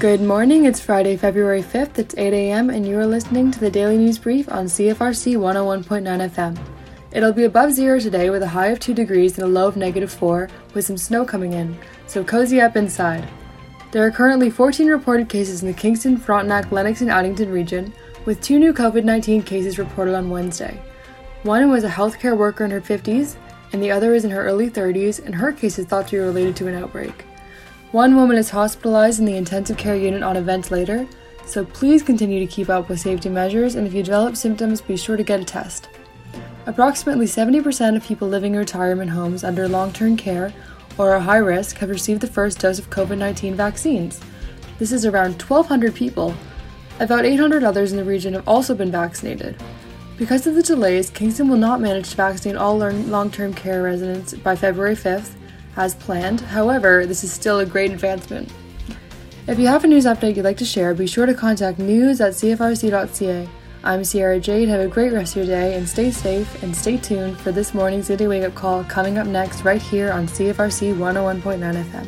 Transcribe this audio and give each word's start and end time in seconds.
Good 0.00 0.22
morning, 0.22 0.64
it's 0.64 0.80
Friday, 0.80 1.18
February 1.18 1.62
5th, 1.62 1.98
it's 1.98 2.14
8 2.16 2.32
a.m., 2.32 2.70
and 2.70 2.88
you 2.88 2.98
are 2.98 3.06
listening 3.06 3.50
to 3.50 3.60
the 3.60 3.70
Daily 3.70 3.98
News 3.98 4.16
Brief 4.16 4.50
on 4.50 4.64
CFRC 4.64 5.36
101.9 5.36 6.30
FM. 6.30 6.58
It'll 7.12 7.34
be 7.34 7.44
above 7.44 7.72
zero 7.72 8.00
today 8.00 8.30
with 8.30 8.42
a 8.42 8.48
high 8.48 8.68
of 8.68 8.80
2 8.80 8.94
degrees 8.94 9.36
and 9.36 9.46
a 9.46 9.52
low 9.52 9.68
of 9.68 9.76
negative 9.76 10.10
4, 10.10 10.48
with 10.72 10.86
some 10.86 10.96
snow 10.96 11.26
coming 11.26 11.52
in, 11.52 11.76
so 12.06 12.24
cozy 12.24 12.62
up 12.62 12.76
inside. 12.76 13.28
There 13.90 14.02
are 14.02 14.10
currently 14.10 14.48
14 14.48 14.86
reported 14.88 15.28
cases 15.28 15.60
in 15.60 15.68
the 15.68 15.78
Kingston, 15.78 16.16
Frontenac, 16.16 16.72
Lennox, 16.72 17.02
and 17.02 17.10
Addington 17.10 17.50
region, 17.52 17.92
with 18.24 18.40
two 18.40 18.58
new 18.58 18.72
COVID 18.72 19.04
19 19.04 19.42
cases 19.42 19.78
reported 19.78 20.14
on 20.14 20.30
Wednesday. 20.30 20.82
One 21.42 21.68
was 21.68 21.84
a 21.84 21.90
healthcare 21.90 22.38
worker 22.38 22.64
in 22.64 22.70
her 22.70 22.80
50s, 22.80 23.36
and 23.74 23.82
the 23.82 23.90
other 23.90 24.14
is 24.14 24.24
in 24.24 24.30
her 24.30 24.46
early 24.46 24.70
30s, 24.70 25.22
and 25.22 25.34
her 25.34 25.52
case 25.52 25.78
is 25.78 25.84
thought 25.84 26.08
to 26.08 26.12
be 26.12 26.18
related 26.20 26.56
to 26.56 26.68
an 26.68 26.82
outbreak. 26.82 27.26
One 27.92 28.14
woman 28.14 28.36
is 28.36 28.50
hospitalized 28.50 29.18
in 29.18 29.24
the 29.24 29.36
intensive 29.36 29.76
care 29.76 29.96
unit 29.96 30.22
on 30.22 30.36
a 30.36 30.40
ventilator, 30.40 31.08
so 31.44 31.64
please 31.64 32.04
continue 32.04 32.38
to 32.38 32.46
keep 32.46 32.68
up 32.68 32.88
with 32.88 33.00
safety 33.00 33.28
measures 33.28 33.74
and 33.74 33.84
if 33.84 33.92
you 33.92 34.04
develop 34.04 34.36
symptoms, 34.36 34.80
be 34.80 34.96
sure 34.96 35.16
to 35.16 35.24
get 35.24 35.40
a 35.40 35.44
test. 35.44 35.88
Approximately 36.66 37.26
70% 37.26 37.96
of 37.96 38.04
people 38.04 38.28
living 38.28 38.52
in 38.52 38.60
retirement 38.60 39.10
homes 39.10 39.42
under 39.42 39.66
long 39.66 39.92
term 39.92 40.16
care 40.16 40.52
or 40.98 41.10
are 41.10 41.18
high 41.18 41.38
risk 41.38 41.78
have 41.78 41.90
received 41.90 42.20
the 42.20 42.28
first 42.28 42.60
dose 42.60 42.78
of 42.78 42.90
COVID 42.90 43.18
19 43.18 43.56
vaccines. 43.56 44.20
This 44.78 44.92
is 44.92 45.04
around 45.04 45.42
1,200 45.42 45.92
people. 45.92 46.32
About 47.00 47.24
800 47.24 47.64
others 47.64 47.90
in 47.90 47.98
the 47.98 48.04
region 48.04 48.34
have 48.34 48.46
also 48.46 48.72
been 48.72 48.92
vaccinated. 48.92 49.60
Because 50.16 50.46
of 50.46 50.54
the 50.54 50.62
delays, 50.62 51.10
Kingston 51.10 51.48
will 51.48 51.56
not 51.56 51.80
manage 51.80 52.10
to 52.10 52.16
vaccinate 52.16 52.56
all 52.56 52.78
long 52.78 53.32
term 53.32 53.52
care 53.52 53.82
residents 53.82 54.34
by 54.34 54.54
February 54.54 54.94
5th, 54.94 55.32
as 55.76 55.94
planned. 55.94 56.40
However, 56.40 57.06
this 57.06 57.24
is 57.24 57.32
still 57.32 57.60
a 57.60 57.66
great 57.66 57.92
advancement. 57.92 58.52
If 59.46 59.58
you 59.58 59.66
have 59.66 59.84
a 59.84 59.86
news 59.86 60.04
update 60.04 60.36
you'd 60.36 60.44
like 60.44 60.58
to 60.58 60.64
share, 60.64 60.94
be 60.94 61.06
sure 61.06 61.26
to 61.26 61.34
contact 61.34 61.78
news 61.78 62.20
at 62.20 62.34
cfrc.ca. 62.34 63.48
I'm 63.82 64.04
Sierra 64.04 64.38
Jade. 64.38 64.68
Have 64.68 64.80
a 64.80 64.88
great 64.88 65.12
rest 65.12 65.36
of 65.36 65.46
your 65.48 65.56
day 65.56 65.74
and 65.74 65.88
stay 65.88 66.10
safe 66.10 66.62
and 66.62 66.76
stay 66.76 66.98
tuned 66.98 67.38
for 67.38 67.50
this 67.50 67.72
morning's 67.72 68.08
Daily 68.08 68.26
Wake 68.26 68.44
Up 68.44 68.54
Call 68.54 68.84
coming 68.84 69.16
up 69.16 69.26
next 69.26 69.64
right 69.64 69.80
here 69.80 70.12
on 70.12 70.26
CFRC 70.26 70.94
101.9 70.94 71.84
FM. 71.84 72.06